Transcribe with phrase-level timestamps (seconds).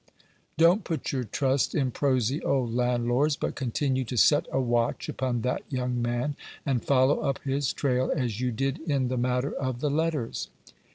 [0.07, 0.13] H.
[0.57, 5.41] Don't put your trust in prosy old landlords, but continue to set a watch upon
[5.41, 6.35] that young man,
[6.65, 10.49] and follow up his trail as you did in the matter of the letters.